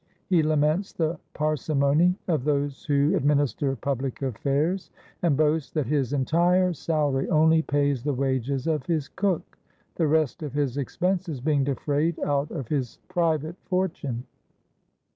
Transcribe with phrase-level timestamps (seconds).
[0.25, 4.89] He laments the parsimony of those who ad minister public affairs,
[5.21, 9.59] and boasts that his entire salary only pays the wages of his cook,
[9.97, 14.23] the rest of his expenses being defrayed out of his private fortune.